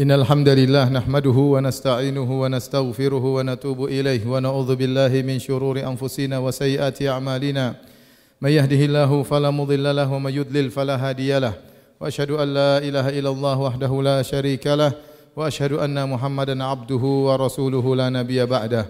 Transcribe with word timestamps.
إن 0.00 0.10
الحمد 0.10 0.48
لله 0.48 0.88
نحمده 0.88 1.30
ونستعينه 1.36 2.40
ونستغفره 2.42 3.24
ونتوب 3.24 3.84
إليه 3.84 4.26
ونعوذ 4.26 4.76
بالله 4.76 5.12
من 5.22 5.38
شرور 5.38 5.76
أنفسنا 5.84 6.38
وسيئات 6.38 7.02
أعمالنا. 7.02 7.74
من 8.40 8.50
يهده 8.50 8.84
الله 8.88 9.22
فلا 9.22 9.50
مضل 9.50 9.96
له 9.96 10.12
ومن 10.12 10.32
يضلل 10.32 10.70
فلا 10.70 10.96
هادي 10.96 11.38
له. 11.38 11.52
وأشهد 12.00 12.30
أن 12.30 12.48
لا 12.54 12.78
إله 12.78 13.18
إلا 13.18 13.30
الله 13.30 13.60
وحده 13.60 14.02
لا 14.02 14.22
شريك 14.22 14.66
له 14.66 14.92
وأشهد 15.36 15.72
أن 15.72 16.08
محمدا 16.08 16.64
عبده 16.64 17.04
ورسوله 17.28 17.96
لا 17.96 18.08
نبي 18.08 18.46
بعده. 18.46 18.86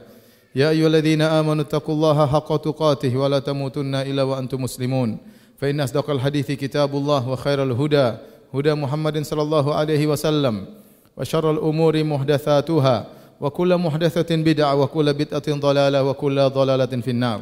يا 0.55 0.71
أيها 0.71 0.87
الذين 0.87 1.23
آمنوا 1.23 1.63
اتقوا 1.63 1.95
الله 1.95 2.27
حق 2.27 2.57
تقاته 2.57 3.17
ولا 3.17 3.39
تموتن 3.39 3.95
إلا 3.95 4.23
وأنتم 4.23 4.63
مسلمون. 4.63 5.19
فإن 5.59 5.81
أصدق 5.81 6.11
الحديث 6.11 6.53
كتاب 6.53 6.95
الله 6.95 7.29
وخير 7.29 7.63
الهدى 7.63 8.13
هدى 8.55 8.75
محمد 8.75 9.23
صلى 9.23 9.43
الله 9.43 9.75
عليه 9.75 10.07
وسلم. 10.07 10.82
وشر 11.18 11.52
الأمور 11.52 12.04
محدثاتها 12.04 12.98
وكل 13.42 13.72
محدثة 13.78 14.36
بدعة 14.36 14.74
وكل 14.76 15.08
بدعة 15.14 15.48
ضلالة 15.50 16.00
وكل 16.04 16.38
ضلالة 16.50 16.94
في 17.02 17.12
النار 17.12 17.40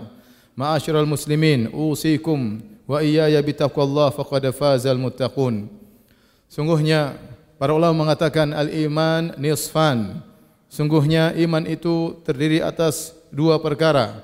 معاشر 0.58 0.96
المسلمين 1.00 1.68
أوصيكم 1.74 2.60
وإياي 2.88 3.42
بتقوى 3.42 3.84
الله 3.86 4.10
فقد 4.10 4.44
فاز 4.50 4.88
المتقون 4.88 5.56
Sungguhnya 6.46 7.18
para 7.58 7.74
ulama 7.76 8.06
mengatakan 8.06 8.54
al-iman 8.54 9.34
nisfan. 9.36 10.22
Sungguhnya 10.72 11.34
iman 11.36 11.66
itu 11.68 12.22
terdiri 12.22 12.62
atas 12.62 13.18
dua 13.34 13.60
perkara 13.60 14.24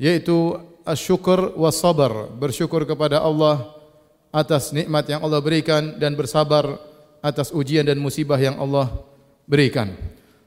yaitu 0.00 0.58
asyukur 0.82 1.54
wa 1.54 1.70
sabar, 1.70 2.28
bersyukur 2.34 2.82
kepada 2.82 3.20
Allah 3.20 3.68
atas 4.32 4.70
nikmat 4.74 5.08
yang 5.08 5.24
Allah 5.24 5.40
berikan 5.40 5.96
dan 5.96 6.12
bersabar 6.12 6.76
atas 7.21 7.53
ujian 7.53 7.85
dan 7.85 8.01
musibah 8.01 8.41
yang 8.41 8.57
Allah 8.57 8.89
berikan. 9.45 9.93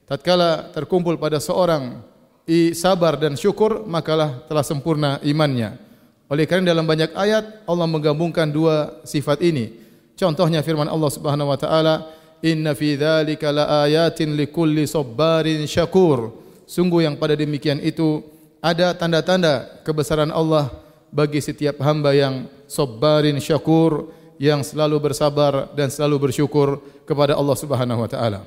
Tatkala 0.04 0.68
terkumpul 0.74 1.16
pada 1.16 1.40
seorang 1.40 2.02
i 2.44 2.76
sabar 2.76 3.16
dan 3.16 3.38
syukur, 3.38 3.86
makalah 3.88 4.44
telah 4.44 4.66
sempurna 4.66 5.16
imannya. 5.24 5.80
Oleh 6.28 6.44
kerana 6.44 6.74
dalam 6.74 6.84
banyak 6.84 7.14
ayat 7.16 7.64
Allah 7.64 7.88
menggabungkan 7.88 8.50
dua 8.50 9.00
sifat 9.06 9.40
ini. 9.40 9.72
Contohnya 10.18 10.60
firman 10.60 10.90
Allah 10.90 11.10
Subhanahu 11.10 11.52
wa 11.52 11.58
taala, 11.58 12.10
"Inna 12.44 12.76
fi 12.76 12.98
dzalika 12.98 13.54
laayatin 13.54 14.36
likulli 14.36 14.84
sabbarin 14.84 15.64
syakur." 15.64 16.34
Sungguh 16.64 17.04
yang 17.04 17.16
pada 17.20 17.36
demikian 17.36 17.80
itu 17.80 18.24
ada 18.64 18.96
tanda-tanda 18.96 19.84
kebesaran 19.84 20.32
Allah 20.32 20.72
bagi 21.12 21.38
setiap 21.44 21.78
hamba 21.84 22.16
yang 22.16 22.48
sabbarin 22.64 23.36
syakur 23.36 24.08
yang 24.38 24.66
selalu 24.66 24.98
bersabar 24.98 25.70
dan 25.72 25.90
selalu 25.90 26.30
bersyukur 26.30 26.82
kepada 27.06 27.38
Allah 27.38 27.56
Subhanahu 27.56 28.00
wa 28.02 28.10
taala. 28.10 28.40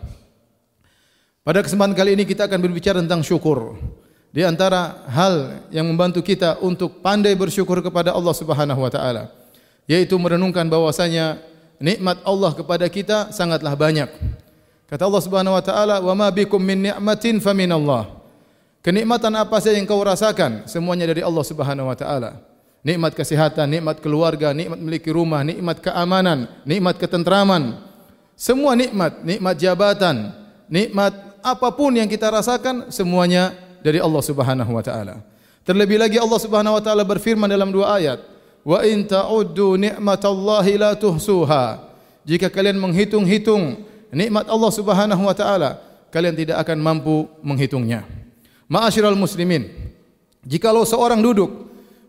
Pada 1.48 1.64
kesempatan 1.64 1.96
kali 1.96 2.20
ini 2.20 2.28
kita 2.28 2.44
akan 2.48 2.60
berbicara 2.60 3.00
tentang 3.00 3.24
syukur. 3.24 3.80
Di 4.36 4.44
antara 4.44 5.08
hal 5.08 5.64
yang 5.72 5.88
membantu 5.88 6.20
kita 6.20 6.60
untuk 6.60 7.00
pandai 7.00 7.34
bersyukur 7.34 7.80
kepada 7.80 8.12
Allah 8.12 8.36
Subhanahu 8.36 8.84
wa 8.84 8.92
taala 8.92 9.32
yaitu 9.88 10.20
merenungkan 10.20 10.68
bahwasanya 10.68 11.40
nikmat 11.80 12.20
Allah 12.28 12.52
kepada 12.52 12.86
kita 12.92 13.32
sangatlah 13.32 13.72
banyak. 13.74 14.12
Kata 14.88 15.04
Allah 15.08 15.24
Subhanahu 15.24 15.56
wa 15.56 15.64
taala, 15.64 15.96
"Wa 16.04 16.14
ma 16.16 16.28
bikum 16.28 16.60
min 16.60 16.92
ni'matin 16.92 17.40
fa 17.40 17.56
min 17.56 17.72
Allah." 17.72 18.12
Kenikmatan 18.84 19.36
apa 19.36 19.60
saja 19.60 19.76
yang 19.76 19.88
kau 19.88 20.00
rasakan 20.00 20.64
semuanya 20.64 21.08
dari 21.12 21.20
Allah 21.20 21.44
Subhanahu 21.44 21.92
wa 21.92 21.98
taala 21.98 22.47
nikmat 22.86 23.14
kesehatan, 23.14 23.68
nikmat 23.68 23.98
keluarga, 24.02 24.54
nikmat 24.54 24.78
memiliki 24.80 25.10
rumah, 25.12 25.42
nikmat 25.42 25.82
keamanan, 25.82 26.50
nikmat 26.64 26.96
ketentraman. 26.98 27.78
Semua 28.38 28.78
nikmat, 28.78 29.26
nikmat 29.26 29.56
jabatan, 29.58 30.30
nikmat 30.70 31.14
apapun 31.42 31.98
yang 31.98 32.06
kita 32.06 32.30
rasakan 32.30 32.94
semuanya 32.94 33.56
dari 33.82 33.98
Allah 33.98 34.22
Subhanahu 34.22 34.72
wa 34.78 34.84
taala. 34.86 35.24
Terlebih 35.68 36.00
lagi 36.00 36.18
Allah 36.22 36.40
Subhanahu 36.40 36.78
wa 36.78 36.84
taala 36.84 37.04
berfirman 37.04 37.50
dalam 37.50 37.74
dua 37.74 37.98
ayat, 37.98 38.24
"Wa 38.64 38.86
in 38.88 39.04
ta'uddu 39.04 39.76
ni'matallahi 39.76 40.74
la 40.80 40.92
tuhsuha." 40.96 41.84
Jika 42.28 42.52
kalian 42.52 42.80
menghitung-hitung 42.80 43.84
nikmat 44.12 44.48
Allah 44.48 44.72
Subhanahu 44.72 45.24
wa 45.28 45.36
taala, 45.36 45.84
kalian 46.12 46.36
tidak 46.36 46.64
akan 46.64 46.78
mampu 46.80 47.28
menghitungnya. 47.44 48.08
Ma'asyiral 48.68 49.16
muslimin, 49.16 49.68
jikalau 50.44 50.84
seorang 50.84 51.20
duduk 51.24 51.67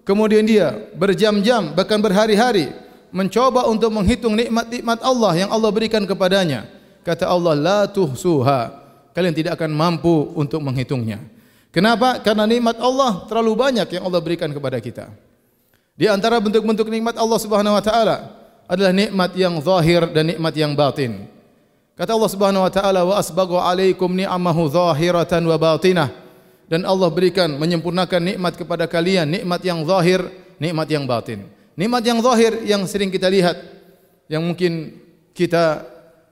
Kemudian 0.09 0.41
dia 0.49 0.89
berjam-jam 0.97 1.77
bahkan 1.77 2.01
berhari-hari 2.01 2.73
mencoba 3.13 3.69
untuk 3.69 3.93
menghitung 3.93 4.33
nikmat-nikmat 4.33 5.05
Allah 5.05 5.33
yang 5.37 5.53
Allah 5.53 5.69
berikan 5.69 6.01
kepadanya. 6.09 6.65
Kata 7.05 7.29
Allah, 7.29 7.53
la 7.53 7.81
tuhsuha. 7.85 8.73
Kalian 9.13 9.37
tidak 9.37 9.61
akan 9.61 9.69
mampu 9.69 10.33
untuk 10.33 10.65
menghitungnya. 10.65 11.21
Kenapa? 11.69 12.25
Karena 12.25 12.49
nikmat 12.49 12.81
Allah 12.81 13.29
terlalu 13.29 13.53
banyak 13.53 13.85
yang 13.85 14.09
Allah 14.09 14.21
berikan 14.25 14.49
kepada 14.49 14.81
kita. 14.81 15.13
Di 15.93 16.09
antara 16.09 16.41
bentuk-bentuk 16.41 16.89
nikmat 16.89 17.21
Allah 17.21 17.37
Subhanahu 17.37 17.77
wa 17.77 17.85
taala 17.85 18.33
adalah 18.65 18.97
nikmat 18.97 19.37
yang 19.37 19.61
zahir 19.61 20.09
dan 20.09 20.25
nikmat 20.33 20.55
yang 20.57 20.73
batin. 20.73 21.29
Kata 21.99 22.17
Allah 22.17 22.31
Subhanahu 22.33 22.65
wa 22.65 22.73
taala, 22.73 23.01
"Wa 23.05 23.21
asbaghu 23.21 23.61
'alaikum 23.61 24.09
ni'amahu 24.09 24.73
zahiratan 24.73 25.45
wa 25.45 25.57
batinah." 25.59 26.28
Dan 26.69 26.85
Allah 26.85 27.09
berikan 27.09 27.57
menyempurnakan 27.57 28.21
nikmat 28.21 28.55
kepada 28.61 28.85
kalian 28.85 29.25
nikmat 29.25 29.61
yang 29.65 29.83
zahir 29.89 30.21
nikmat 30.61 30.89
yang 30.93 31.09
batin. 31.09 31.49
Nikmat 31.75 32.03
yang 32.05 32.19
zahir 32.21 32.53
yang 32.69 32.85
sering 32.85 33.09
kita 33.09 33.27
lihat 33.33 33.57
yang 34.29 34.45
mungkin 34.45 35.01
kita 35.33 35.83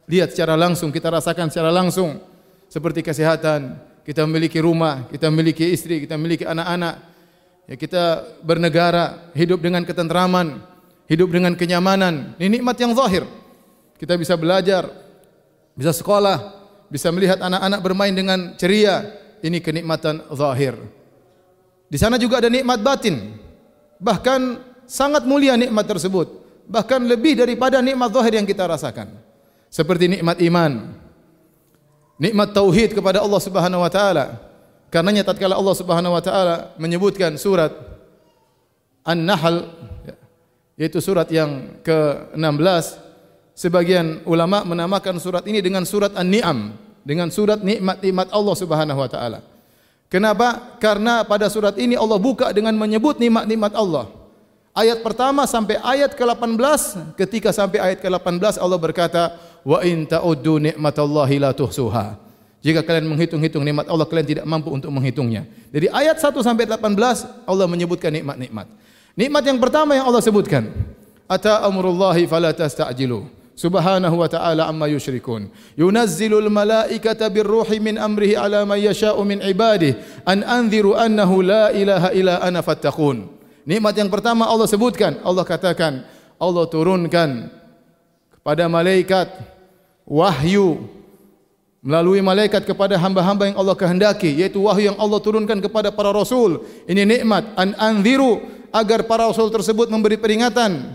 lihat 0.05 0.37
secara 0.37 0.55
langsung 0.55 0.93
kita 0.93 1.09
rasakan 1.09 1.49
secara 1.49 1.73
langsung. 1.73 2.21
Seperti 2.69 3.01
kesehatan 3.01 3.81
kita 4.05 4.29
memiliki 4.29 4.61
rumah 4.61 5.09
kita 5.09 5.33
memiliki 5.33 5.65
istri 5.73 6.05
kita 6.05 6.21
memiliki 6.21 6.45
anak-anak. 6.45 7.17
Ya 7.67 7.75
kita 7.75 8.05
bernegara 8.45 9.33
hidup 9.35 9.59
dengan 9.59 9.83
ketentraman 9.83 10.61
hidup 11.09 11.33
dengan 11.33 11.57
kenyamanan. 11.57 12.37
Ini 12.37 12.61
nikmat 12.61 12.77
yang 12.77 12.93
zahir. 12.93 13.25
Kita 13.97 14.15
bisa 14.21 14.37
belajar 14.37 14.87
bisa 15.73 15.97
sekolah 15.97 16.69
bisa 16.93 17.11
melihat 17.11 17.41
anak-anak 17.43 17.81
bermain 17.83 18.15
dengan 18.15 18.55
ceria 18.55 19.26
ini 19.45 19.59
kenikmatan 19.61 20.25
zahir. 20.33 20.77
Di 21.87 21.99
sana 22.01 22.17
juga 22.19 22.43
ada 22.43 22.51
nikmat 22.51 22.83
batin. 22.83 23.37
Bahkan 24.01 24.41
sangat 24.87 25.25
mulia 25.25 25.55
nikmat 25.55 25.87
tersebut. 25.87 26.29
Bahkan 26.67 27.07
lebih 27.07 27.39
daripada 27.39 27.79
nikmat 27.79 28.11
zahir 28.11 28.43
yang 28.43 28.47
kita 28.49 28.67
rasakan. 28.67 29.15
Seperti 29.71 30.19
nikmat 30.19 30.39
iman. 30.43 30.93
Nikmat 32.17 32.49
tauhid 32.57 32.97
kepada 32.97 33.21
Allah 33.21 33.41
Subhanahu 33.43 33.85
wa 33.85 33.93
taala. 33.93 34.41
Karenanya 34.89 35.27
tatkala 35.27 35.59
Allah 35.59 35.77
Subhanahu 35.77 36.17
wa 36.17 36.23
taala 36.23 36.73
menyebutkan 36.81 37.37
surat 37.37 37.71
An-Nahl 39.07 39.71
yaitu 40.77 41.01
surat 41.01 41.29
yang 41.33 41.81
ke-16 41.81 42.85
sebagian 43.57 44.21
ulama 44.29 44.61
menamakan 44.63 45.17
surat 45.17 45.45
ini 45.49 45.65
dengan 45.65 45.89
surat 45.89 46.13
An-Ni'am 46.13 46.86
dengan 47.07 47.31
surat 47.31 47.63
nikmat-nikmat 47.63 48.35
Allah 48.35 48.57
Subhanahu 48.59 48.99
wa 48.99 49.07
taala. 49.07 49.39
Kenapa? 50.11 50.75
Karena 50.83 51.23
pada 51.23 51.47
surat 51.47 51.79
ini 51.79 51.95
Allah 51.95 52.19
buka 52.19 52.51
dengan 52.51 52.75
menyebut 52.75 53.23
nikmat-nikmat 53.23 53.71
Allah. 53.79 54.11
Ayat 54.77 55.01
pertama 55.01 55.47
sampai 55.47 55.81
ayat 55.81 56.13
ke-18, 56.19 57.17
ketika 57.17 57.49
sampai 57.55 57.81
ayat 57.81 57.99
ke-18 58.03 58.61
Allah 58.61 58.77
berkata, 58.77 59.39
"Wa 59.65 59.81
in 59.87 60.05
ta'uddu 60.05 60.61
nikmatallahi 60.61 61.41
la 61.41 61.55
tuhsuha." 61.57 62.19
Jika 62.61 62.83
kalian 62.83 63.07
menghitung-hitung 63.09 63.63
nikmat 63.63 63.87
Allah, 63.87 64.05
kalian 64.05 64.27
tidak 64.27 64.45
mampu 64.45 64.69
untuk 64.75 64.91
menghitungnya. 64.91 65.47
Jadi 65.71 65.87
ayat 65.89 66.19
1 66.19 66.43
sampai 66.43 66.67
18 66.67 67.25
Allah 67.47 67.67
menyebutkan 67.71 68.11
nikmat-nikmat. 68.11 68.67
Nikmat 69.17 69.43
yang 69.49 69.59
pertama 69.63 69.97
yang 69.97 70.05
Allah 70.11 70.21
sebutkan, 70.21 70.69
"Ata 71.25 71.65
amrullahi 71.65 72.29
fala 72.29 72.53
tasta'jilu." 72.53 73.46
Subhanahu 73.57 74.21
wa 74.21 74.29
ta'ala 74.29 74.69
amma 74.69 74.87
yushrikun. 74.87 75.49
Yunazzilul 75.75 76.53
malaikata 76.53 77.33
birruhi 77.33 77.81
min 77.81 77.97
amrihi 77.97 78.37
ala 78.37 78.69
man 78.69 78.77
yasha'u 78.77 79.19
min 79.25 79.41
ibadih 79.41 79.97
an 80.29 80.45
anziru 80.45 80.93
annahu 80.93 81.41
la 81.41 81.73
ilaha 81.73 82.13
illa 82.13 82.39
ana 82.45 82.61
fattaqun. 82.61 83.33
Nikmat 83.67 83.97
yang 83.99 84.13
pertama 84.13 84.47
Allah 84.47 84.69
sebutkan. 84.69 85.19
Allah 85.25 85.43
katakan 85.43 86.05
Allah 86.39 86.65
turunkan 86.69 87.51
kepada 88.39 88.69
malaikat 88.69 89.33
wahyu. 90.05 90.93
Melalui 91.87 92.19
malaikat 92.19 92.67
kepada 92.67 92.99
hamba-hamba 92.99 93.47
yang 93.47 93.59
Allah 93.63 93.79
kehendaki 93.79 94.43
yaitu 94.43 94.59
wahyu 94.59 94.91
yang 94.93 94.99
Allah 95.01 95.19
turunkan 95.23 95.59
kepada 95.65 95.91
para 95.91 96.13
rasul. 96.13 96.63
Ini 96.87 97.03
nikmat. 97.09 97.57
An 97.57 97.73
anziru 97.79 98.43
agar 98.75 99.07
para 99.09 99.27
rasul 99.27 99.49
tersebut 99.49 99.89
memberi 99.89 100.19
peringatan. 100.21 100.95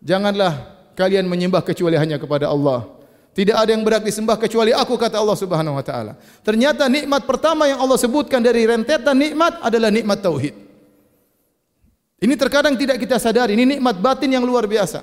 Janganlah 0.00 0.79
kalian 1.00 1.24
menyembah 1.24 1.64
kecuali 1.64 1.96
hanya 1.96 2.20
kepada 2.20 2.52
Allah. 2.52 2.84
Tidak 3.32 3.56
ada 3.56 3.72
yang 3.72 3.80
berhak 3.80 4.04
disembah 4.04 4.36
kecuali 4.36 4.76
aku 4.76 5.00
kata 5.00 5.16
Allah 5.16 5.38
Subhanahu 5.38 5.80
wa 5.80 5.84
taala. 5.86 6.12
Ternyata 6.44 6.84
nikmat 6.92 7.24
pertama 7.24 7.64
yang 7.64 7.80
Allah 7.80 7.96
sebutkan 7.96 8.44
dari 8.44 8.68
rentetan 8.68 9.16
nikmat 9.16 9.64
adalah 9.64 9.88
nikmat 9.88 10.20
tauhid. 10.20 10.52
Ini 12.20 12.34
terkadang 12.36 12.76
tidak 12.76 13.00
kita 13.00 13.16
sadari, 13.16 13.56
ini 13.56 13.78
nikmat 13.78 13.96
batin 13.96 14.28
yang 14.28 14.44
luar 14.44 14.68
biasa. 14.68 15.00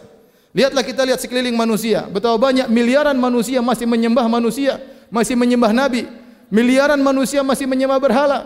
Lihatlah 0.54 0.86
kita 0.86 1.02
lihat 1.02 1.18
sekeliling 1.18 1.58
manusia. 1.58 2.06
Betapa 2.06 2.38
banyak 2.38 2.70
miliaran 2.70 3.18
manusia 3.18 3.58
masih 3.64 3.90
menyembah 3.90 4.30
manusia, 4.30 4.78
masih 5.10 5.34
menyembah 5.34 5.74
nabi. 5.74 6.06
Miliaran 6.54 7.02
manusia 7.02 7.42
masih 7.42 7.66
menyembah 7.66 7.98
berhala. 7.98 8.40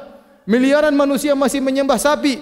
Miliaran 0.47 0.95
manusia 0.95 1.36
masih 1.36 1.59
menyembah 1.59 2.00
sapi. 2.00 2.39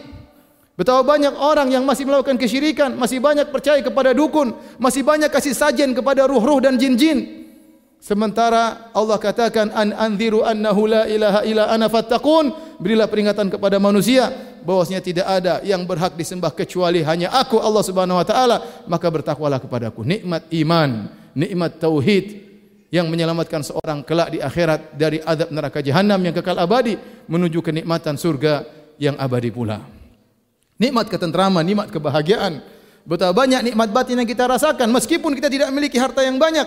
Betapa 0.80 1.04
banyak 1.04 1.36
orang 1.36 1.76
yang 1.76 1.84
masih 1.84 2.08
melakukan 2.08 2.40
kesyirikan, 2.40 2.96
masih 2.96 3.20
banyak 3.20 3.52
percaya 3.52 3.84
kepada 3.84 4.16
dukun, 4.16 4.56
masih 4.80 5.04
banyak 5.04 5.28
kasih 5.28 5.52
sajen 5.52 5.92
kepada 5.92 6.24
ruh-ruh 6.24 6.64
dan 6.64 6.80
jin-jin. 6.80 7.52
Sementara 8.00 8.88
Allah 8.96 9.20
katakan 9.20 9.76
an 9.76 9.92
anziru 9.92 10.40
annahu 10.48 10.88
la 10.88 11.04
ilaha 11.04 11.44
illa 11.44 11.68
ana 11.68 11.92
fattaqun, 11.92 12.80
berilah 12.80 13.12
peringatan 13.12 13.52
kepada 13.52 13.76
manusia 13.76 14.31
bahwasanya 14.64 15.04
tidak 15.04 15.28
ada 15.28 15.60
yang 15.68 15.84
berhak 15.84 16.16
disembah 16.16 16.56
kecuali 16.56 17.04
hanya 17.04 17.28
aku 17.36 17.60
Allah 17.60 17.84
Subhanahu 17.84 18.16
wa 18.16 18.24
taala, 18.24 18.88
maka 18.88 19.12
bertakwalah 19.12 19.60
kepadaku. 19.60 20.08
Nikmat 20.08 20.48
iman, 20.64 21.12
nikmat 21.36 21.76
tauhid 21.76 22.40
yang 22.88 23.12
menyelamatkan 23.12 23.68
seorang 23.68 24.00
kelak 24.08 24.31
di 24.31 24.40
akhirat 24.40 24.96
dari 24.96 25.20
azab 25.28 25.52
neraka 25.52 25.84
jahanam 25.84 26.24
yang 26.24 26.31
kekal 26.31 26.56
abadi 26.56 26.96
menuju 27.28 27.60
kenikmatan 27.60 28.16
surga 28.16 28.64
yang 28.96 29.20
abadi 29.20 29.52
pula. 29.52 29.99
Nikmat 30.80 31.12
ketentraman, 31.12 31.68
nikmat 31.68 31.92
kebahagiaan. 31.92 32.64
Betapa 33.04 33.36
banyak 33.36 33.68
nikmat 33.68 33.92
batin 33.92 34.24
yang 34.24 34.30
kita 34.30 34.48
rasakan 34.48 34.88
meskipun 34.96 35.36
kita 35.36 35.52
tidak 35.52 35.68
memiliki 35.76 36.00
harta 36.00 36.24
yang 36.24 36.40
banyak. 36.40 36.64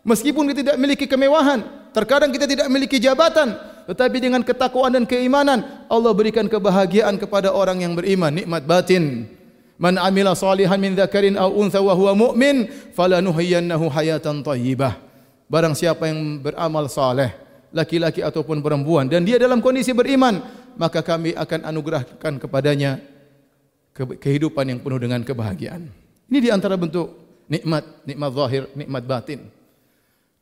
Meskipun 0.00 0.48
kita 0.48 0.60
tidak 0.64 0.76
memiliki 0.80 1.04
kemewahan, 1.04 1.60
terkadang 1.92 2.32
kita 2.32 2.48
tidak 2.48 2.72
memiliki 2.72 2.96
jabatan, 2.96 3.56
tetapi 3.84 4.16
dengan 4.16 4.40
ketakwaan 4.40 4.96
dan 4.96 5.04
keimanan, 5.04 5.84
Allah 5.92 6.12
berikan 6.16 6.48
kebahagiaan 6.48 7.20
kepada 7.20 7.52
orang 7.52 7.84
yang 7.84 7.92
beriman, 7.92 8.32
nikmat 8.32 8.64
batin. 8.64 9.28
Man 9.76 10.00
amila 10.00 10.32
salihan 10.32 10.80
min 10.80 10.96
dzakarin 10.96 11.36
aw 11.36 11.48
untha 11.52 11.84
wa 11.84 11.92
huwa 11.92 12.12
mu'min, 12.16 12.68
falanuhyiyannahu 12.96 13.92
hayatan 13.92 14.40
thayyibah. 14.40 14.96
Barang 15.48 15.76
siapa 15.76 16.08
yang 16.08 16.40
beramal 16.40 16.88
saleh, 16.88 17.32
laki-laki 17.76 18.24
ataupun 18.24 18.64
perempuan 18.64 19.08
dan 19.08 19.24
dia 19.24 19.36
dalam 19.36 19.60
kondisi 19.60 19.92
beriman, 19.92 20.40
maka 20.80 21.04
kami 21.04 21.36
akan 21.36 21.60
anugerahkan 21.68 22.40
kepadanya 22.40 23.13
kehidupan 23.94 24.66
yang 24.66 24.80
penuh 24.82 24.98
dengan 24.98 25.22
kebahagiaan. 25.22 25.86
Ini 26.26 26.38
di 26.42 26.50
antara 26.50 26.74
bentuk 26.74 27.14
nikmat, 27.46 27.84
nikmat 28.02 28.30
zahir, 28.34 28.62
nikmat 28.74 29.02
batin. 29.06 29.40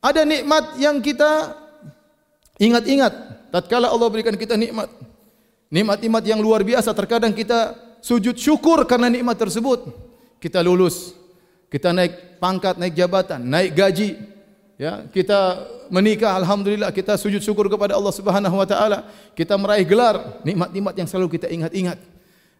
Ada 0.02 0.24
nikmat 0.24 0.80
yang 0.80 0.98
kita 0.98 1.54
ingat-ingat 2.58 3.12
tatkala 3.52 3.92
Allah 3.92 4.08
berikan 4.08 4.34
kita 4.34 4.56
nikmat. 4.56 4.88
Nikmat-nikmat 5.72 6.24
yang 6.28 6.40
luar 6.40 6.60
biasa 6.60 6.92
terkadang 6.92 7.32
kita 7.32 7.72
sujud 8.04 8.36
syukur 8.36 8.84
karena 8.84 9.08
nikmat 9.08 9.40
tersebut. 9.40 9.88
Kita 10.36 10.60
lulus, 10.60 11.16
kita 11.72 11.96
naik 11.96 12.36
pangkat, 12.36 12.76
naik 12.76 12.92
jabatan, 12.92 13.40
naik 13.40 13.72
gaji. 13.72 14.20
Ya, 14.76 15.06
kita 15.08 15.64
menikah 15.88 16.34
alhamdulillah 16.36 16.90
kita 16.90 17.16
sujud 17.16 17.40
syukur 17.40 17.72
kepada 17.72 17.96
Allah 17.96 18.12
Subhanahu 18.12 18.56
wa 18.58 18.66
taala. 18.68 19.08
Kita 19.32 19.56
meraih 19.56 19.86
gelar, 19.88 20.44
nikmat-nikmat 20.44 20.92
yang 20.98 21.08
selalu 21.08 21.40
kita 21.40 21.48
ingat-ingat. 21.48 22.11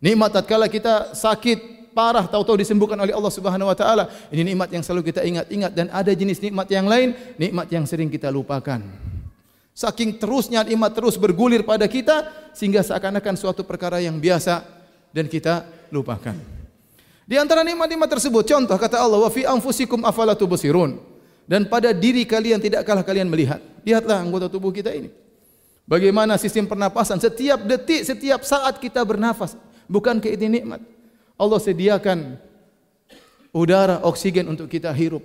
Nikmat 0.02 0.34
tatkala 0.34 0.66
kita 0.66 1.14
sakit, 1.14 1.94
parah 1.94 2.26
tahu-tahu 2.26 2.58
disembuhkan 2.58 2.98
oleh 2.98 3.14
Allah 3.14 3.30
Subhanahu 3.30 3.70
wa 3.70 3.76
taala. 3.78 4.10
Ini 4.34 4.42
nikmat 4.50 4.74
yang 4.74 4.82
selalu 4.82 5.14
kita 5.14 5.22
ingat-ingat 5.22 5.70
dan 5.70 5.86
ada 5.94 6.10
jenis 6.10 6.42
nikmat 6.42 6.66
yang 6.74 6.90
lain, 6.90 7.14
nikmat 7.38 7.70
yang 7.70 7.86
sering 7.86 8.10
kita 8.10 8.26
lupakan. 8.26 8.82
Saking 9.72 10.18
terusnya 10.18 10.66
nikmat 10.66 10.92
terus 10.92 11.14
bergulir 11.14 11.62
pada 11.62 11.86
kita 11.86 12.28
sehingga 12.50 12.82
seakan-akan 12.82 13.38
suatu 13.38 13.62
perkara 13.62 14.02
yang 14.02 14.18
biasa 14.18 14.66
dan 15.14 15.30
kita 15.30 15.64
lupakan. 15.94 16.34
Di 17.22 17.38
antara 17.38 17.62
nikmat-nikmat 17.62 18.10
tersebut 18.18 18.42
contoh 18.42 18.74
kata 18.74 18.98
Allah 18.98 19.22
wa 19.22 19.30
fi 19.30 19.46
anfusikum 19.46 20.02
afala 20.02 20.34
tubsirun 20.34 20.98
dan 21.46 21.70
pada 21.70 21.94
diri 21.94 22.26
kalian 22.26 22.58
tidak 22.58 22.82
kalah 22.82 23.06
kalian 23.06 23.30
melihat. 23.30 23.62
Lihatlah 23.86 24.18
anggota 24.18 24.50
tubuh 24.50 24.74
kita 24.74 24.90
ini. 24.90 25.14
Bagaimana 25.86 26.34
sistem 26.42 26.66
pernapasan 26.66 27.22
setiap 27.22 27.62
detik, 27.62 28.02
setiap 28.02 28.42
saat 28.42 28.82
kita 28.82 28.98
bernafas. 29.06 29.54
Bukan 29.90 30.18
ke 30.22 30.34
ini 30.34 30.60
nikmat? 30.60 30.80
Allah 31.38 31.58
sediakan 31.58 32.38
udara 33.52 34.00
oksigen 34.02 34.48
untuk 34.48 34.66
kita 34.66 34.90
hirup. 34.90 35.22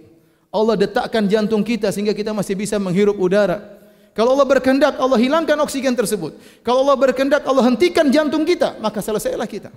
Allah 0.52 0.76
detakkan 0.80 1.28
jantung 1.28 1.62
kita 1.62 1.92
sehingga 1.92 2.16
kita 2.16 2.32
masih 2.32 2.56
bisa 2.56 2.80
menghirup 2.80 3.16
udara. 3.20 3.78
Kalau 4.18 4.34
Allah 4.34 4.50
berkehendak, 4.50 4.98
Allah 4.98 5.20
hilangkan 5.22 5.54
oksigen 5.62 5.94
tersebut. 5.94 6.34
Kalau 6.66 6.82
Allah 6.82 6.98
berkehendak, 6.98 7.46
Allah 7.46 7.62
hentikan 7.70 8.10
jantung 8.10 8.42
kita, 8.42 8.82
maka 8.82 8.98
selesailah 8.98 9.46
kita. 9.46 9.70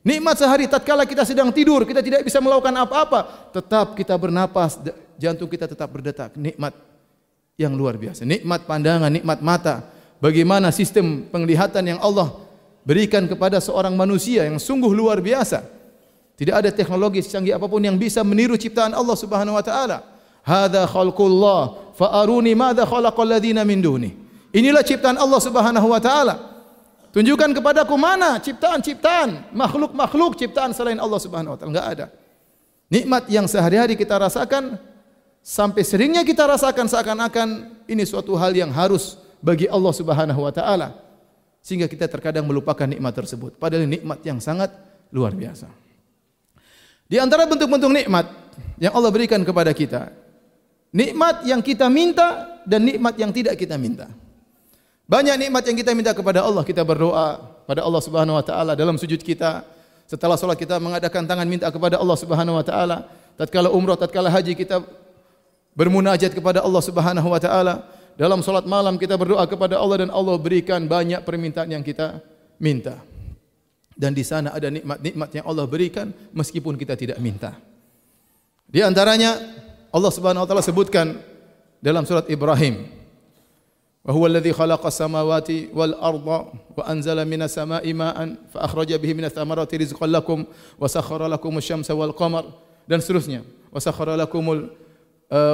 Nikmat 0.00 0.38
sehari 0.38 0.64
tatkala 0.64 1.04
kita 1.04 1.26
sedang 1.26 1.52
tidur, 1.52 1.84
kita 1.84 2.00
tidak 2.00 2.24
bisa 2.24 2.40
melakukan 2.40 2.72
apa-apa, 2.72 3.52
tetap 3.52 3.92
kita 3.98 4.16
bernapas, 4.16 4.80
jantung 5.20 5.50
kita 5.50 5.68
tetap 5.68 5.92
berdetak. 5.92 6.32
Nikmat 6.38 6.72
yang 7.60 7.76
luar 7.76 8.00
biasa. 8.00 8.24
Nikmat 8.24 8.64
pandangan, 8.64 9.12
nikmat 9.12 9.44
mata. 9.44 9.84
Bagaimana 10.22 10.72
sistem 10.72 11.28
penglihatan 11.28 11.84
yang 11.84 12.00
Allah 12.00 12.32
berikan 12.86 13.26
kepada 13.26 13.58
seorang 13.58 13.98
manusia 13.98 14.46
yang 14.46 14.62
sungguh 14.62 14.94
luar 14.94 15.18
biasa. 15.18 15.66
Tidak 16.38 16.54
ada 16.54 16.70
teknologi 16.70 17.18
secanggih 17.26 17.58
apapun 17.58 17.82
yang 17.82 17.98
bisa 17.98 18.22
meniru 18.22 18.54
ciptaan 18.54 18.94
Allah 18.94 19.16
Subhanahu 19.18 19.58
wa 19.58 19.64
taala. 19.66 20.06
Hadza 20.46 20.86
khalqullah 20.86 21.90
fa 21.98 22.22
aruni 22.22 22.54
madza 22.54 22.86
khalaqal 22.86 23.26
ladzina 23.26 23.66
min 23.66 23.82
duni. 23.82 24.14
Inilah 24.54 24.86
ciptaan 24.86 25.18
Allah 25.18 25.40
Subhanahu 25.42 25.90
wa 25.90 25.98
taala. 25.98 26.54
Tunjukkan 27.10 27.56
kepadaku 27.56 27.96
mana 27.96 28.36
ciptaan-ciptaan, 28.38 29.50
makhluk-makhluk 29.50 30.36
ciptaan 30.36 30.70
selain 30.76 31.00
Allah 31.00 31.18
Subhanahu 31.18 31.56
wa 31.56 31.58
taala. 31.58 31.70
Enggak 31.72 31.86
ada. 31.98 32.06
Nikmat 32.86 33.26
yang 33.26 33.50
sehari-hari 33.50 33.98
kita 33.98 34.14
rasakan 34.14 34.78
sampai 35.42 35.82
seringnya 35.82 36.22
kita 36.22 36.46
rasakan 36.46 36.86
seakan-akan 36.86 37.48
ini 37.90 38.06
suatu 38.06 38.38
hal 38.38 38.54
yang 38.54 38.70
harus 38.70 39.18
bagi 39.40 39.66
Allah 39.66 39.90
Subhanahu 39.96 40.44
wa 40.44 40.52
taala 40.54 41.05
sehingga 41.66 41.90
kita 41.90 42.06
terkadang 42.06 42.46
melupakan 42.46 42.86
nikmat 42.86 43.10
tersebut. 43.10 43.58
Padahal 43.58 43.90
nikmat 43.90 44.22
yang 44.22 44.38
sangat 44.38 44.70
luar 45.10 45.34
biasa. 45.34 45.66
Di 47.10 47.18
antara 47.18 47.42
bentuk-bentuk 47.50 47.90
nikmat 47.90 48.30
yang 48.78 48.94
Allah 48.94 49.10
berikan 49.10 49.42
kepada 49.42 49.74
kita 49.74 50.14
nikmat 50.94 51.42
yang 51.42 51.58
kita 51.58 51.90
minta 51.90 52.62
dan 52.62 52.86
nikmat 52.86 53.18
yang 53.18 53.34
tidak 53.34 53.58
kita 53.58 53.74
minta. 53.74 54.06
Banyak 55.06 55.38
nikmat 55.38 55.62
yang 55.66 55.76
kita 55.78 55.90
minta 55.94 56.14
kepada 56.14 56.42
Allah 56.42 56.62
kita 56.62 56.86
berdoa 56.86 57.42
pada 57.66 57.82
Allah 57.82 58.02
Subhanahu 58.02 58.38
wa 58.38 58.44
taala 58.46 58.72
dalam 58.78 58.94
sujud 58.94 59.18
kita. 59.18 59.66
Setelah 60.06 60.38
salat 60.38 60.54
kita 60.54 60.78
mengadakan 60.78 61.26
tangan 61.26 61.46
minta 61.50 61.66
kepada 61.66 61.98
Allah 61.98 62.14
Subhanahu 62.14 62.58
wa 62.58 62.64
taala. 62.66 63.10
Tatkala 63.34 63.74
umrah 63.74 63.98
tatkala 63.98 64.30
haji 64.30 64.54
kita 64.54 64.80
bermunajat 65.74 66.30
kepada 66.30 66.62
Allah 66.62 66.82
Subhanahu 66.82 67.28
wa 67.28 67.40
taala 67.42 67.95
dalam 68.16 68.40
solat 68.40 68.64
malam 68.64 68.96
kita 68.96 69.12
berdoa 69.20 69.44
kepada 69.44 69.76
Allah 69.76 70.08
dan 70.08 70.10
Allah 70.10 70.40
berikan 70.40 70.88
banyak 70.88 71.20
permintaan 71.20 71.68
yang 71.68 71.84
kita 71.84 72.24
minta. 72.56 73.04
Dan 73.96 74.12
di 74.12 74.24
sana 74.24 74.52
ada 74.52 74.68
nikmat-nikmat 74.68 75.28
yang 75.36 75.44
Allah 75.48 75.64
berikan 75.64 76.12
meskipun 76.32 76.76
kita 76.76 76.96
tidak 76.96 77.16
minta. 77.20 77.56
Di 78.68 78.84
antaranya 78.84 79.36
Allah 79.92 80.12
Subhanahu 80.12 80.44
wa 80.44 80.48
taala 80.48 80.64
sebutkan 80.64 81.16
dalam 81.80 82.04
surat 82.04 82.28
Ibrahim. 82.28 82.88
Wa 84.04 84.12
huwa 84.12 84.28
alladhi 84.32 84.52
khalaqa 84.52 84.92
samawati 84.92 85.72
wal 85.72 85.96
arda 85.96 86.38
wa 86.52 86.82
anzala 86.88 87.24
minas 87.24 87.56
sama'i 87.56 87.90
ma'an 87.96 88.36
fa 88.52 88.64
akhraja 88.68 89.00
bihi 89.00 89.16
minas 89.16 89.34
thamarati 89.34 89.80
rizqan 89.80 90.12
lakum 90.12 90.44
wa 90.78 90.86
sakhkhara 90.86 91.26
lakum 91.26 91.52
asy-syamsa 91.58 91.96
wal 91.96 92.12
qamar 92.12 92.48
dan 92.88 93.00
seterusnya. 93.00 93.44
Wa 93.72 93.80
sakhkhara 93.80 94.14
lakumul 94.16 94.72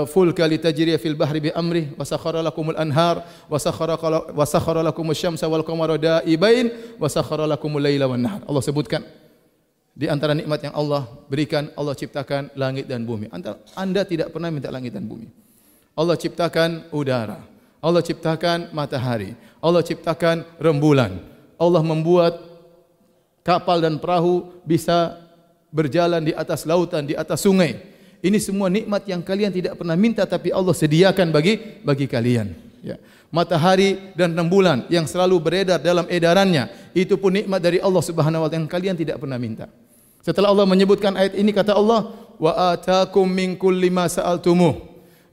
fulka 0.09 0.45
litajriya 0.45 1.01
fil 1.01 1.17
bahri 1.17 1.49
bi 1.49 1.51
amri 1.53 1.89
wa 1.97 2.05
sakhara 2.05 2.45
lakumul 2.45 2.77
anhar 2.77 3.25
wa 3.49 3.57
sakhara 3.57 3.97
wa 4.29 4.45
sakhara 4.45 4.85
lakumus 4.85 5.17
syamsa 5.17 5.49
wal 5.49 5.65
qamara 5.65 5.97
da'ibain 5.97 6.69
wa 7.01 7.09
sakhara 7.09 7.49
lakumul 7.49 7.81
laila 7.81 8.09
wan 8.09 8.21
nahar. 8.21 8.41
Allah 8.45 8.63
sebutkan. 8.63 9.03
Di 9.93 10.09
antara 10.09 10.33
nikmat 10.33 10.65
yang 10.65 10.73
Allah 10.73 11.05
berikan 11.29 11.69
Allah 11.77 11.93
ciptakan 11.93 12.57
langit 12.57 12.89
dan 12.89 13.05
bumi. 13.05 13.29
Anda 13.77 14.01
tidak 14.09 14.33
pernah 14.33 14.49
minta 14.49 14.73
langit 14.73 14.97
dan 14.97 15.05
bumi. 15.05 15.29
Allah 15.93 16.17
ciptakan 16.17 16.89
udara. 16.97 17.45
Allah 17.85 18.01
ciptakan 18.01 18.73
matahari. 18.73 19.37
Allah 19.61 19.85
ciptakan 19.85 20.49
rembulan. 20.57 21.21
Allah 21.61 21.85
membuat 21.85 22.41
kapal 23.45 23.85
dan 23.85 24.01
perahu 24.01 24.49
bisa 24.65 25.21
berjalan 25.69 26.25
di 26.25 26.33
atas 26.33 26.65
lautan 26.65 27.05
di 27.05 27.13
atas 27.13 27.45
sungai 27.45 27.92
ini 28.23 28.39
semua 28.39 28.71
nikmat 28.71 29.03
yang 29.11 29.19
kalian 29.19 29.51
tidak 29.51 29.75
pernah 29.75 29.99
minta 29.99 30.23
tapi 30.23 30.55
Allah 30.55 30.71
sediakan 30.71 31.35
bagi 31.35 31.83
bagi 31.83 32.07
kalian. 32.07 32.55
Ya. 32.79 32.97
Matahari 33.35 34.15
dan 34.15 34.39
rembulan 34.39 34.87
yang 34.87 35.11
selalu 35.11 35.43
beredar 35.43 35.83
dalam 35.83 36.07
edarannya 36.07 36.71
itu 36.95 37.19
pun 37.19 37.35
nikmat 37.35 37.59
dari 37.59 37.83
Allah 37.83 37.99
Subhanahu 37.99 38.47
wa 38.47 38.49
taala 38.49 38.63
yang 38.63 38.71
kalian 38.71 38.95
tidak 38.95 39.19
pernah 39.19 39.43
minta. 39.43 39.67
Setelah 40.23 40.55
Allah 40.55 40.71
menyebutkan 40.71 41.19
ayat 41.19 41.35
ini 41.35 41.51
kata 41.51 41.75
Allah 41.75 42.15
wa 42.39 42.53
atakum 42.71 43.27
min 43.27 43.59
kulli 43.59 43.91
ma 43.91 44.07
sa'altumuh 44.07 44.79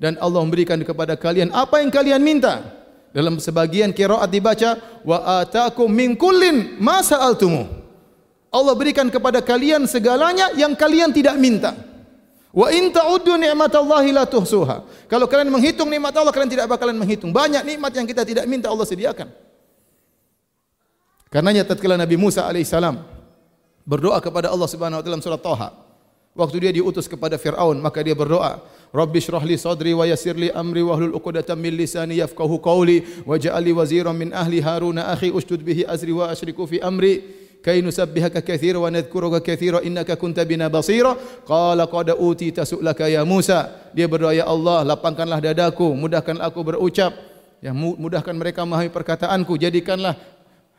dan 0.02 0.18
Allah 0.18 0.42
memberikan 0.42 0.82
kepada 0.82 1.14
kalian 1.14 1.54
apa 1.54 1.86
yang 1.86 1.94
kalian 1.94 2.22
minta. 2.26 2.74
Dalam 3.14 3.38
sebagian 3.42 3.94
qiraat 3.94 4.30
dibaca 4.30 5.02
wa 5.06 5.46
atakum 5.46 5.90
min 5.90 6.18
kullin 6.18 6.78
ma 6.82 7.06
sa'altumuh. 7.06 7.70
Allah 8.50 8.74
berikan 8.74 9.14
kepada 9.14 9.46
kalian 9.46 9.86
segalanya 9.86 10.50
yang 10.58 10.74
kalian 10.74 11.14
tidak 11.14 11.38
minta. 11.38 11.89
Wa 12.50 12.74
in 12.74 12.90
ta'uddu 12.90 13.38
ni'matallahi 13.38 14.10
la 14.10 14.26
tuhsuha. 14.26 15.06
Kalau 15.06 15.30
kalian 15.30 15.54
menghitung 15.54 15.86
nikmat 15.86 16.18
Allah, 16.18 16.34
kalian 16.34 16.50
tidak 16.50 16.66
bakalan 16.66 16.98
menghitung. 16.98 17.30
Banyak 17.30 17.62
nikmat 17.62 17.94
yang 17.94 18.10
kita 18.10 18.26
tidak 18.26 18.50
minta 18.50 18.74
Allah 18.74 18.90
sediakan. 18.90 19.30
Karenanya 21.30 21.62
tatkala 21.62 21.94
Nabi 21.94 22.18
Musa 22.18 22.50
alaihissalam 22.50 23.06
berdoa 23.86 24.18
kepada 24.18 24.50
Allah 24.50 24.66
Subhanahu 24.66 24.98
wa 24.98 25.04
taala 25.06 25.22
surat 25.22 25.42
Thaha. 25.46 25.70
Waktu 26.34 26.58
dia 26.62 26.72
diutus 26.74 27.06
kepada 27.06 27.38
Firaun, 27.38 27.78
maka 27.82 28.02
dia 28.02 28.18
berdoa, 28.18 28.62
Rabbi 28.90 29.22
shrah 29.22 29.42
li 29.46 29.54
sadri 29.54 29.94
wa 29.94 30.06
yassir 30.10 30.34
li 30.34 30.50
amri 30.50 30.82
wa 30.82 30.98
hlul 30.98 31.14
'uqdatam 31.14 31.58
min 31.58 31.78
lisani 31.78 32.18
yafqahu 32.18 32.58
qawli 32.58 33.26
waj'al 33.30 33.62
li 33.62 33.74
waziran 33.74 34.18
min 34.18 34.34
ahli 34.34 34.58
Haruna 34.58 35.14
akhi 35.14 35.30
ushdud 35.30 35.62
bihi 35.62 35.86
azri 35.86 36.10
wa 36.10 36.34
ashriku 36.34 36.66
fi 36.66 36.82
amri 36.82 37.22
kay 37.60 37.84
nusabbihaka 37.84 38.40
katsira 38.40 38.80
wa 38.80 38.90
nadhkuruka 38.92 39.44
katsira 39.44 39.84
innaka 39.84 40.16
kunta 40.16 40.44
bina 40.48 40.72
basira. 40.72 41.16
Qala 41.44 41.88
qad 41.88 42.16
uti 42.16 42.52
tasulaka 42.56 43.08
ya 43.12 43.24
Musa. 43.28 43.92
Dia 43.92 44.08
berdoa 44.08 44.36
ya 44.36 44.48
Allah 44.48 44.84
lapangkanlah 44.88 45.40
dadaku 45.44 45.92
mudahkanlah 45.96 46.48
aku 46.48 46.60
berucap. 46.64 47.12
Ya 47.60 47.76
mudahkan 47.76 48.32
mereka 48.36 48.64
memahami 48.64 48.92
perkataanku. 48.92 49.60
Jadikanlah 49.60 50.16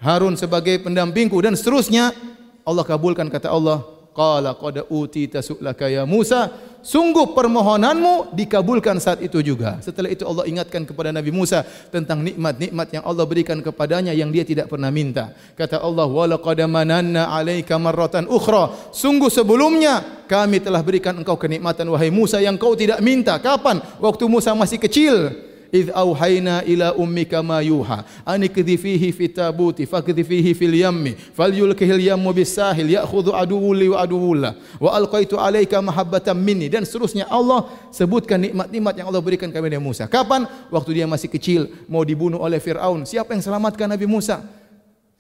Harun 0.01 0.37
sebagai 0.41 0.81
pendampingku 0.81 1.37
dan 1.45 1.53
seterusnya. 1.53 2.17
Allah 2.65 2.85
kabulkan 2.85 3.29
kata 3.29 3.53
Allah. 3.53 3.85
Qala 4.11 4.57
qad 4.59 4.85
uti 4.91 5.31
tasulaka 5.31 5.87
ya 5.87 6.03
Musa 6.03 6.51
sungguh 6.81 7.33
permohonanmu 7.33 8.33
dikabulkan 8.37 9.01
saat 9.01 9.21
itu 9.25 9.41
juga. 9.41 9.81
Setelah 9.81 10.11
itu 10.13 10.25
Allah 10.25 10.45
ingatkan 10.49 10.85
kepada 10.85 11.13
Nabi 11.13 11.33
Musa 11.33 11.65
tentang 11.93 12.21
nikmat-nikmat 12.25 12.89
yang 12.93 13.05
Allah 13.05 13.25
berikan 13.25 13.61
kepadanya 13.61 14.13
yang 14.13 14.29
dia 14.29 14.45
tidak 14.45 14.69
pernah 14.69 14.89
minta. 14.89 15.33
Kata 15.57 15.81
Allah, 15.81 16.09
"Wa 16.09 16.27
laqad 16.29 16.61
mananna 16.71 17.29
'alaika 17.33 17.77
marratan 17.77 18.29
ukhra." 18.29 18.93
Sungguh 18.93 19.33
sebelumnya 19.33 20.25
kami 20.31 20.63
telah 20.63 20.81
berikan 20.81 21.17
engkau 21.19 21.35
kenikmatan 21.35 21.89
wahai 21.91 22.13
Musa 22.13 22.39
yang 22.39 22.55
kau 22.55 22.79
tidak 22.79 23.03
minta. 23.03 23.37
Kapan? 23.43 23.83
Waktu 23.99 24.25
Musa 24.31 24.55
masih 24.55 24.79
kecil 24.79 25.50
id 25.73 25.91
auhayna 25.95 26.63
ila 26.67 26.95
ummika 26.95 27.43
ma 27.43 27.63
yuha 27.63 28.05
an 28.27 28.43
ikdhi 28.43 28.77
fihi 28.77 29.13
fi 29.15 29.29
tabuti 29.31 29.87
fakdhi 29.87 30.25
fihi 30.27 30.55
fil 30.55 30.75
yammi 30.75 31.15
falyulkihil 31.15 32.03
yammu 32.11 32.35
bisahil 32.35 32.91
ya'khudhu 32.91 33.31
aduwwu 33.35 33.75
li 33.75 33.89
wa 33.89 34.03
aduwwullah 34.03 34.53
wa 34.83 34.91
alqaitu 34.95 35.39
alayka 35.39 35.79
mahabbatan 35.83 36.35
minni 36.35 36.67
dan 36.67 36.83
seterusnya 36.83 37.31
Allah 37.31 37.71
sebutkan 37.95 38.43
nikmat-nikmat 38.43 38.95
yang 38.99 39.07
Allah 39.09 39.23
berikan 39.23 39.49
kepada 39.51 39.79
Musa. 39.79 40.11
Kapan? 40.11 40.47
Waktu 40.71 40.91
dia 41.03 41.07
masih 41.07 41.31
kecil 41.31 41.71
mau 41.87 42.03
dibunuh 42.03 42.39
oleh 42.43 42.59
Firaun. 42.59 43.07
Siapa 43.07 43.33
yang 43.35 43.43
selamatkan 43.43 43.87
Nabi 43.91 44.07
Musa? 44.07 44.43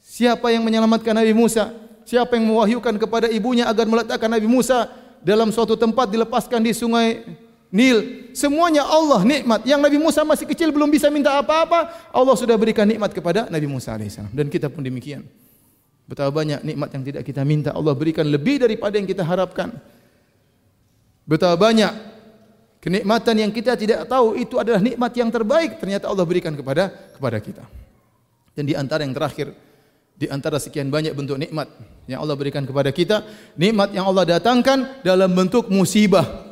Siapa 0.03 0.51
yang 0.51 0.67
menyelamatkan 0.67 1.15
Nabi 1.15 1.33
Musa? 1.33 1.71
Siapa 2.03 2.35
yang 2.35 2.51
mewahyukan 2.51 2.99
kepada 2.99 3.31
ibunya 3.31 3.71
agar 3.71 3.87
meletakkan 3.87 4.27
Nabi 4.27 4.51
Musa 4.51 4.91
dalam 5.23 5.55
suatu 5.55 5.77
tempat 5.79 6.11
dilepaskan 6.11 6.65
di 6.65 6.73
sungai 6.75 7.23
Nil, 7.71 8.27
semuanya 8.35 8.83
Allah 8.83 9.23
nikmat. 9.23 9.63
Yang 9.63 9.81
Nabi 9.87 9.99
Musa 10.03 10.27
masih 10.27 10.43
kecil 10.51 10.75
belum 10.75 10.91
bisa 10.91 11.07
minta 11.07 11.39
apa-apa, 11.39 12.11
Allah 12.11 12.35
sudah 12.35 12.59
berikan 12.59 12.83
nikmat 12.83 13.15
kepada 13.15 13.47
Nabi 13.47 13.71
Musa 13.71 13.95
alaihissalam. 13.95 14.35
Dan 14.35 14.51
kita 14.51 14.67
pun 14.67 14.83
demikian. 14.83 15.23
Betapa 16.11 16.35
banyak 16.35 16.67
nikmat 16.67 16.91
yang 16.91 17.07
tidak 17.07 17.23
kita 17.23 17.47
minta, 17.47 17.71
Allah 17.71 17.95
berikan 17.95 18.27
lebih 18.27 18.67
daripada 18.67 18.99
yang 18.99 19.07
kita 19.07 19.23
harapkan. 19.23 19.71
Betapa 21.23 21.55
banyak 21.55 21.95
kenikmatan 22.83 23.39
yang 23.39 23.55
kita 23.55 23.79
tidak 23.79 24.11
tahu 24.11 24.35
itu 24.35 24.59
adalah 24.59 24.83
nikmat 24.83 25.15
yang 25.15 25.31
terbaik 25.31 25.79
ternyata 25.79 26.11
Allah 26.11 26.27
berikan 26.27 26.59
kepada 26.59 26.91
kepada 27.15 27.39
kita. 27.39 27.63
Dan 28.59 28.67
di 28.67 28.75
antara 28.75 29.07
yang 29.07 29.15
terakhir, 29.15 29.55
di 30.19 30.27
antara 30.27 30.59
sekian 30.59 30.91
banyak 30.91 31.15
bentuk 31.15 31.39
nikmat 31.39 31.71
yang 32.11 32.19
Allah 32.19 32.35
berikan 32.35 32.67
kepada 32.67 32.91
kita, 32.91 33.23
nikmat 33.55 33.95
yang 33.95 34.11
Allah 34.11 34.27
datangkan 34.27 35.07
dalam 35.07 35.31
bentuk 35.31 35.71
musibah. 35.71 36.50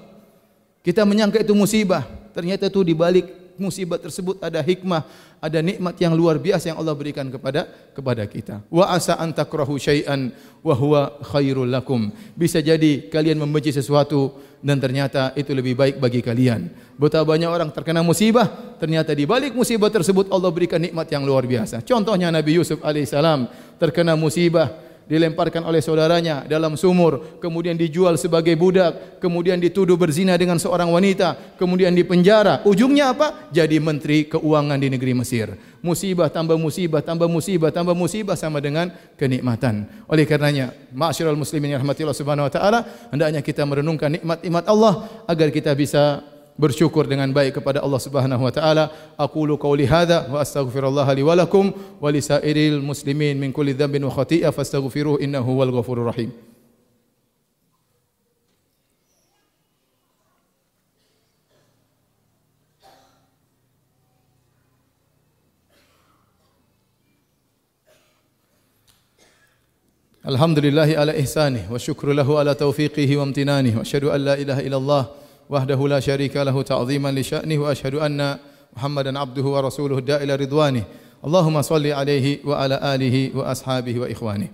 Kita 0.88 1.04
menyangka 1.04 1.44
itu 1.44 1.52
musibah, 1.52 2.08
ternyata 2.32 2.72
itu 2.72 2.80
di 2.80 2.96
balik 2.96 3.28
musibah 3.60 4.00
tersebut 4.00 4.40
ada 4.40 4.56
hikmah, 4.64 5.04
ada 5.36 5.60
nikmat 5.60 5.92
yang 6.00 6.16
luar 6.16 6.40
biasa 6.40 6.72
yang 6.72 6.80
Allah 6.80 6.96
berikan 6.96 7.28
kepada 7.28 7.68
kepada 7.92 8.24
kita. 8.24 8.64
Wa 8.72 8.96
asa 8.96 9.20
an 9.20 9.36
takrahu 9.36 9.76
syai'an 9.76 10.32
wa 10.64 10.72
huwa 10.72 11.20
khairul 11.28 11.68
lakum. 11.68 12.08
Bisa 12.32 12.64
jadi 12.64 13.04
kalian 13.12 13.36
membenci 13.36 13.68
sesuatu 13.68 14.32
dan 14.64 14.80
ternyata 14.80 15.36
itu 15.36 15.52
lebih 15.52 15.76
baik 15.76 16.00
bagi 16.00 16.24
kalian. 16.24 16.72
Betapa 16.96 17.36
banyak 17.36 17.52
orang 17.52 17.68
terkena 17.68 18.00
musibah, 18.00 18.48
ternyata 18.80 19.12
di 19.12 19.28
balik 19.28 19.52
musibah 19.52 19.92
tersebut 19.92 20.32
Allah 20.32 20.48
berikan 20.48 20.80
nikmat 20.80 21.04
yang 21.12 21.20
luar 21.20 21.44
biasa. 21.44 21.84
Contohnya 21.84 22.32
Nabi 22.32 22.56
Yusuf 22.56 22.80
alaihissalam 22.80 23.44
terkena 23.76 24.16
musibah, 24.16 24.87
dilemparkan 25.08 25.64
oleh 25.64 25.80
saudaranya 25.80 26.44
dalam 26.44 26.76
sumur, 26.76 27.40
kemudian 27.40 27.74
dijual 27.74 28.14
sebagai 28.20 28.54
budak, 28.54 29.18
kemudian 29.18 29.56
dituduh 29.56 29.96
berzina 29.96 30.36
dengan 30.36 30.60
seorang 30.60 30.92
wanita, 30.92 31.56
kemudian 31.56 31.96
dipenjara. 31.96 32.62
Ujungnya 32.68 33.16
apa? 33.16 33.48
Jadi 33.50 33.80
menteri 33.80 34.28
keuangan 34.28 34.76
di 34.76 34.88
negeri 34.92 35.12
Mesir. 35.16 35.56
Musibah 35.80 36.28
tambah 36.28 36.60
musibah, 36.60 37.00
tambah 37.00 37.26
musibah, 37.26 37.72
tambah 37.72 37.96
musibah 37.96 38.36
sama 38.36 38.60
dengan 38.60 38.92
kenikmatan. 39.16 39.88
Oleh 40.06 40.28
karenanya, 40.28 40.76
ma'asyiral 40.92 41.38
muslimin 41.38 41.74
yang 41.74 41.80
rahmatillah 41.80 42.14
subhanahu 42.14 42.46
wa 42.46 42.52
taala, 42.52 42.80
hendaknya 43.08 43.40
kita 43.40 43.64
merenungkan 43.64 44.12
nikmat-nikmat 44.20 44.64
Allah 44.68 45.08
agar 45.24 45.48
kita 45.48 45.72
bisa 45.72 46.20
bersyukur 46.58 47.06
dengan 47.06 47.30
baik 47.30 47.62
kepada 47.62 47.78
Allah 47.78 48.02
Subhanahu 48.02 48.42
wa 48.42 48.50
taala. 48.50 48.90
Aqulu 49.14 49.54
qawli 49.54 49.86
hadza 49.86 50.26
wa 50.26 50.42
astaghfirullah 50.42 51.06
li 51.14 51.22
wa 51.22 51.38
lakum 51.38 51.70
wa 52.02 52.10
li 52.10 52.18
sa'iril 52.18 52.82
muslimin 52.82 53.38
min 53.38 53.54
kulli 53.54 53.72
dhanbin 53.72 54.02
wa 54.02 54.10
khati'ah 54.10 54.50
fastaghfiruhu 54.50 55.22
innahu 55.22 55.62
wal 55.62 55.70
ghafurur 55.70 56.10
rahim. 56.10 56.34
Alhamdulillah 70.28 70.92
ala 70.92 71.16
ihsanih 71.16 71.70
wa 71.72 71.80
syukru 71.80 72.12
lahu 72.12 72.36
ala 72.36 72.52
taufiqihi 72.52 73.16
wa 73.16 73.24
amtinanih 73.24 73.72
wa 73.72 73.80
asyhadu 73.80 74.12
an 74.12 74.20
la 74.28 74.34
ilaha 74.36 74.60
illallah 74.60 75.02
وحده 75.49 75.79
لا 75.87 75.99
شريك 75.99 76.35
له 76.37 76.61
تعظيما 76.61 77.11
لشأنه 77.11 77.57
وأشهد 77.57 77.95
أن 77.95 78.37
محمدا 78.73 79.19
عبده 79.19 79.45
ورسوله 79.45 79.97
الداء 79.97 80.23
إلى 80.23 80.35
رضوانه 80.35 80.83
اللهم 81.25 81.61
صل 81.61 81.85
عليه 81.87 82.45
وعلى 82.45 82.75
آله 82.95 83.15
وأصحابه 83.37 83.95
وإخوانه 83.99 84.49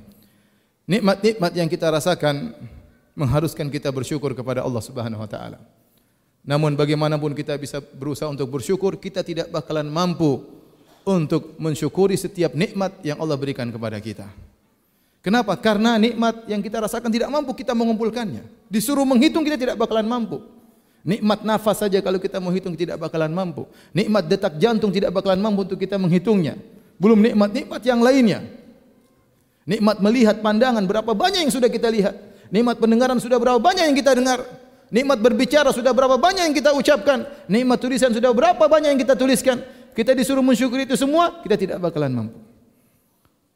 nikmat-nikmat 0.89 1.51
yang 1.53 1.69
kita 1.69 1.85
rasakan 1.93 2.57
mengharuskan 3.13 3.69
kita 3.69 3.93
bersyukur 3.93 4.33
kepada 4.33 4.65
Allah 4.65 4.81
Subhanahu 4.81 5.21
wa 5.21 5.29
taala. 5.29 5.61
Namun 6.41 6.73
bagaimanapun 6.73 7.37
kita 7.37 7.53
bisa 7.61 7.77
berusaha 7.77 8.25
untuk 8.25 8.49
bersyukur, 8.49 8.97
kita 8.97 9.21
tidak 9.21 9.53
bakalan 9.53 9.85
mampu 9.85 10.41
untuk 11.05 11.53
mensyukuri 11.61 12.17
setiap 12.17 12.57
nikmat 12.57 12.95
yang 13.05 13.21
Allah 13.21 13.37
berikan 13.37 13.69
kepada 13.69 14.01
kita. 14.01 14.25
Kenapa? 15.19 15.53
Karena 15.59 15.99
nikmat 15.99 16.47
yang 16.47 16.63
kita 16.63 16.79
rasakan 16.79 17.11
tidak 17.11 17.29
mampu 17.29 17.53
kita 17.53 17.75
mengumpulkannya. 17.75 18.71
Disuruh 18.71 19.03
menghitung 19.03 19.43
kita 19.43 19.59
tidak 19.59 19.75
bakalan 19.77 20.07
mampu. 20.07 20.39
Nikmat 21.04 21.44
nafas 21.44 21.84
saja 21.84 22.00
kalau 22.00 22.16
kita 22.16 22.40
mau 22.40 22.48
hitung 22.48 22.72
tidak 22.72 22.96
bakalan 22.96 23.28
mampu. 23.28 23.68
Nikmat 23.92 24.24
detak 24.24 24.56
jantung 24.56 24.88
tidak 24.88 25.12
bakalan 25.12 25.36
mampu 25.36 25.68
untuk 25.68 25.76
kita 25.76 26.00
menghitungnya. 26.00 26.56
Belum 26.96 27.20
nikmat-nikmat 27.20 27.84
yang 27.84 28.00
lainnya. 28.00 28.40
Nikmat 29.68 30.00
melihat 30.00 30.40
pandangan 30.40 30.80
berapa 30.88 31.12
banyak 31.12 31.44
yang 31.44 31.52
sudah 31.52 31.68
kita 31.68 31.92
lihat. 31.92 32.16
Nikmat 32.48 32.80
pendengaran 32.80 33.20
sudah 33.20 33.36
berapa 33.36 33.60
banyak 33.60 33.84
yang 33.92 33.96
kita 33.96 34.16
dengar. 34.16 34.40
Nikmat 34.88 35.18
berbicara 35.20 35.68
sudah 35.76 35.92
berapa 35.92 36.16
banyak 36.16 36.52
yang 36.52 36.56
kita 36.56 36.72
ucapkan. 36.72 37.28
Nikmat 37.52 37.78
tulisan 37.84 38.08
sudah 38.12 38.32
berapa 38.32 38.64
banyak 38.64 38.96
yang 38.96 39.00
kita 39.00 39.12
tuliskan. 39.12 39.60
Kita 39.92 40.16
disuruh 40.16 40.42
mensyukuri 40.42 40.88
itu 40.88 40.96
semua, 40.96 41.44
kita 41.44 41.60
tidak 41.60 41.78
bakalan 41.84 42.12
mampu. 42.12 42.38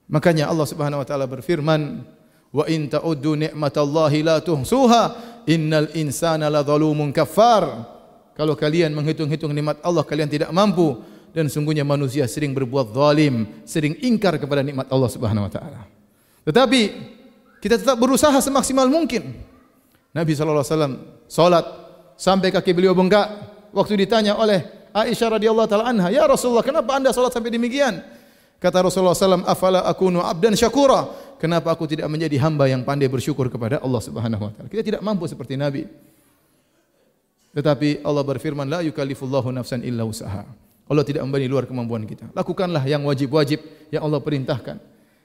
Makanya 0.09 0.49
Allah 0.49 0.64
Subhanahu 0.64 1.05
wa 1.05 1.07
taala 1.07 1.28
berfirman, 1.28 2.00
"Wa 2.49 2.64
in 2.69 2.88
ta'uddu 2.88 3.37
ni'matallahi 3.37 4.19
la 4.25 4.40
tuhsuha." 4.40 5.02
Innal 5.49 5.88
insana 5.97 6.52
la 6.52 6.61
zalumun 6.61 7.09
kafar 7.09 7.97
kalau 8.37 8.55
kalian 8.55 8.93
menghitung-hitung 8.93 9.50
nikmat 9.50 9.81
Allah 9.81 10.05
kalian 10.05 10.28
tidak 10.28 10.52
mampu. 10.52 11.00
Dan 11.28 11.47
sungguhnya 11.52 11.85
manusia 11.85 12.25
sering 12.25 12.57
berbuat 12.57 12.97
zalim 12.97 13.62
sering 13.69 13.95
ingkar 14.00 14.40
kepada 14.40 14.64
nikmat 14.64 14.88
Allah 14.88 15.12
Subhanahu 15.12 15.45
wa 15.45 15.52
taala. 15.52 15.85
Tetapi 16.43 16.83
kita 17.61 17.76
tetap 17.78 18.00
berusaha 18.00 18.33
semaksimal 18.40 18.88
mungkin. 18.88 19.37
Nabi 20.17 20.33
sallallahu 20.33 20.64
alaihi 20.64 20.73
wasallam 20.73 20.95
salat 21.28 21.67
sampai 22.17 22.49
kaki 22.49 22.73
beliau 22.73 22.97
bengkak. 22.97 23.28
Waktu 23.76 24.09
ditanya 24.09 24.40
oleh 24.40 24.64
Aisyah 24.97 25.37
radhiyallahu 25.37 25.69
taala 25.69 25.85
anha 25.85 26.09
ya 26.09 26.25
Rasulullah 26.25 26.64
kenapa 26.64 26.97
anda 26.97 27.12
salat 27.12 27.31
sampai 27.31 27.52
demikian 27.52 28.00
kata 28.58 28.84
Rasulullah 28.84 29.14
wasallam 29.14 29.42
afala 29.46 29.82
akunu 29.86 30.22
abdan 30.22 30.54
syakura 30.54 31.10
kenapa 31.38 31.70
aku 31.72 31.86
tidak 31.86 32.10
menjadi 32.10 32.36
hamba 32.42 32.66
yang 32.66 32.82
pandai 32.82 33.06
bersyukur 33.06 33.46
kepada 33.48 33.78
Allah 33.78 34.02
Subhanahu 34.02 34.42
wa 34.46 34.52
taala. 34.52 34.68
Kita 34.68 34.82
tidak 34.82 35.00
mampu 35.02 35.24
seperti 35.30 35.54
Nabi. 35.54 35.86
Tetapi 37.54 38.04
Allah 38.04 38.22
berfirman 38.22 38.66
la 38.68 38.84
yukallifullahu 38.84 39.50
nafsan 39.54 39.82
illa 39.82 40.04
usaha. 40.04 40.44
Allah 40.88 41.04
tidak 41.04 41.24
membebani 41.24 41.46
luar 41.48 41.64
kemampuan 41.64 42.04
kita. 42.04 42.28
Lakukanlah 42.32 42.84
yang 42.84 43.04
wajib-wajib 43.04 43.60
yang 43.92 44.04
Allah 44.04 44.20
perintahkan. 44.20 44.78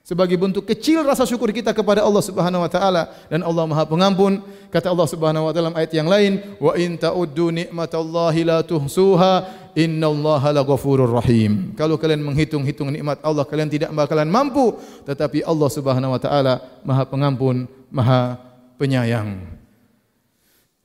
sebagai 0.04 0.36
bentuk 0.36 0.68
kecil 0.68 1.00
rasa 1.08 1.24
syukur 1.24 1.48
kita 1.56 1.72
kepada 1.72 2.04
Allah 2.04 2.20
Subhanahu 2.20 2.60
wa 2.60 2.68
taala 2.68 3.08
dan 3.32 3.40
Allah 3.40 3.64
Maha 3.64 3.88
Pengampun 3.88 4.44
kata 4.68 4.92
Allah 4.92 5.08
Subhanahu 5.08 5.48
wa 5.48 5.52
taala 5.56 5.72
dalam 5.72 5.76
ayat 5.80 5.92
yang 5.96 6.12
lain 6.12 6.44
wa 6.60 6.76
in 6.76 7.00
ta'uddu 7.00 7.56
nikmatallahi 7.56 8.44
la 8.44 8.60
tuhsuha 8.68 9.63
innallaha 9.74 10.54
laghafurur 10.54 11.10
rahim. 11.10 11.74
Kalau 11.78 11.98
kalian 11.98 12.22
menghitung-hitung 12.22 12.94
nikmat 12.94 13.22
Allah 13.22 13.46
kalian 13.46 13.70
tidak 13.70 13.90
bakalan 13.94 14.30
mampu. 14.30 14.78
Tetapi 15.06 15.46
Allah 15.46 15.70
Subhanahu 15.70 16.14
wa 16.14 16.22
taala 16.22 16.54
Maha 16.86 17.04
Pengampun 17.06 17.66
Maha 17.94 18.38
Penyayang 18.78 19.63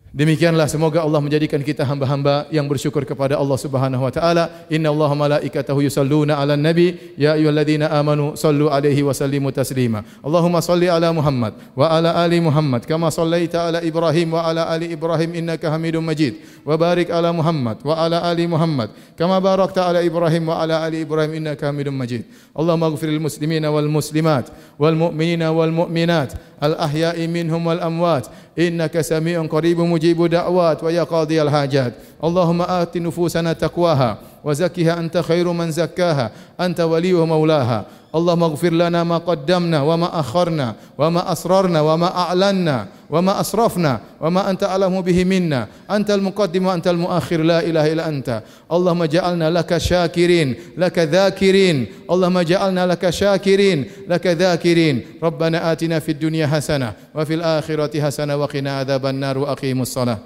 Demikianlah 0.08 0.64
semoga 0.72 1.04
Allah 1.04 1.20
menjadikan 1.20 1.60
kita 1.60 1.84
hamba-hamba 1.84 2.48
yang 2.48 2.64
bersyukur 2.64 3.04
kepada 3.04 3.36
Allah 3.36 3.60
Subhanahu 3.60 4.08
wa 4.08 4.08
taala. 4.08 4.64
Inna 4.72 4.88
Allah 4.88 5.12
malaikatahu 5.12 5.84
yusalluna 5.84 6.40
'alan 6.40 6.56
nabi 6.56 6.96
ya 7.12 7.36
ayyuhalladzina 7.36 7.92
amanu 7.92 8.32
sallu 8.32 8.72
'alaihi 8.72 9.04
wa 9.04 9.12
sallimu 9.12 9.52
taslima. 9.52 10.00
Allahumma 10.24 10.64
salli 10.64 10.88
'ala 10.88 11.12
Muhammad 11.12 11.60
wa 11.76 11.92
'ala 11.92 12.16
ali 12.24 12.40
Muhammad 12.40 12.88
kama 12.88 13.12
sallaita 13.12 13.68
'ala 13.68 13.84
Ibrahim 13.84 14.32
wa 14.32 14.48
'ala 14.48 14.64
ali 14.72 14.96
Ibrahim 14.96 15.44
innaka 15.44 15.68
Hamidum 15.68 16.00
Majid. 16.00 16.40
Wa 16.64 16.80
barik 16.80 17.12
'ala 17.12 17.28
Muhammad 17.28 17.84
wa 17.84 17.92
'ala 17.92 18.24
ali 18.24 18.48
Muhammad 18.48 18.88
kama 19.12 19.36
barakta 19.44 19.92
'ala 19.92 20.00
Ibrahim 20.00 20.48
wa 20.48 20.56
'ala 20.56 20.88
ali 20.88 21.04
Ibrahim 21.04 21.36
innaka 21.36 21.68
Hamidum 21.68 21.92
Majid. 21.92 22.24
Allahumma 22.56 22.88
ighfir 22.88 23.12
lil 23.12 23.20
muslimina 23.20 23.68
wal 23.68 23.92
muslimat 23.92 24.48
wal 24.80 24.96
mu'minina 24.96 25.52
wal 25.52 25.68
mu'minat 25.68 26.32
al 26.64 26.80
ahya'i 26.80 27.28
minhum 27.28 27.60
wal 27.60 27.78
amwat 27.78 28.32
innaka 28.58 29.02
sami'un 29.06 29.46
qaribun 29.48 29.86
mujibu 29.86 30.26
da'wat 30.28 30.82
wa 30.82 30.90
ya 30.90 31.06
hajat. 31.46 31.94
Allahumma 32.18 32.66
ati 32.82 32.98
nufusana 33.00 33.54
taqwaha. 33.54 34.18
وزكها 34.44 34.98
أنت 34.98 35.18
خير 35.18 35.52
من 35.52 35.70
زكاها. 35.70 36.30
أنت 36.60 36.80
ولي 36.80 37.14
ومولاها 37.14 37.84
اللهم 38.14 38.42
اغفر 38.42 38.72
لنا 38.72 39.04
ما 39.04 39.18
قدمنا 39.18 39.82
وما 39.82 40.20
أخرنا 40.20 40.74
وما 40.98 41.32
أسررنا 41.32 41.80
وما 41.80 42.16
أعلنا 42.16 42.86
وما 43.10 43.40
أسرفنا 43.40 44.00
وما 44.20 44.50
أنت 44.50 44.62
أعلم 44.64 45.00
به 45.00 45.24
منا. 45.24 45.66
أنت 45.90 46.10
المقدم 46.10 46.66
وأنت 46.66 46.88
المؤخر. 46.88 47.40
لا 47.42 47.60
إله 47.60 47.92
إلا 47.92 48.08
أنت. 48.08 48.42
اللهم 48.72 49.04
جعلنا 49.04 49.50
لك 49.50 49.78
شاكرين 49.78 50.54
لك 50.78 50.98
ذاكرين. 50.98 51.86
اللهم 52.10 52.40
جعلنا 52.40 52.86
لك 52.86 53.10
شاكرين 53.10 53.84
لك 54.08 54.26
ذاكرين. 54.26 55.06
ربنا 55.22 55.72
آتنا 55.72 55.98
في 55.98 56.12
الدنيا 56.12 56.46
حسنة 56.46 56.92
وفي 57.14 57.34
الآخرة 57.34 58.00
حسنة 58.00 58.36
وقنا 58.36 58.78
عذاب 58.78 59.06
النار 59.06 59.38
وأقيموا 59.38 59.82
الصلاة. 59.82 60.18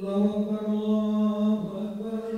اللهم 0.00 0.99